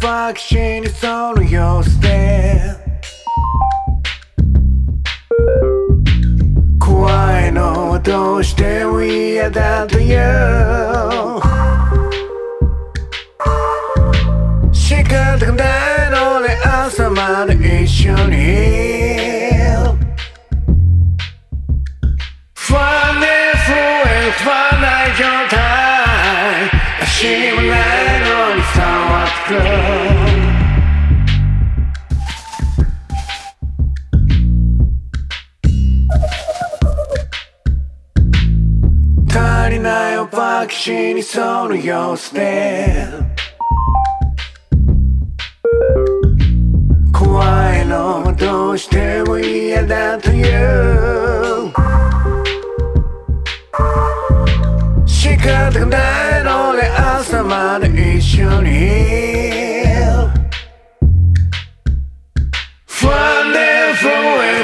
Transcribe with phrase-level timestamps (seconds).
[0.00, 2.62] バクシにその様子で
[6.78, 10.20] 怖いのはどうしても嫌だという
[14.72, 15.64] 仕方がな
[16.06, 18.36] いので朝まで一緒に
[22.54, 23.26] 不安で
[23.66, 23.74] 増
[24.06, 25.60] え飛ばない状態
[29.47, 29.53] 足
[39.69, 43.05] りないおばきしにその様子で
[47.13, 51.71] 怖いのはどうしても嫌だという。
[55.05, 56.14] 仕方がない
[57.75, 60.31] Foundation Hill.
[63.01, 63.51] One
[63.99, 64.63] from where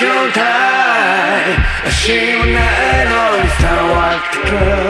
[0.00, 4.85] your time, a shame night, all this time, what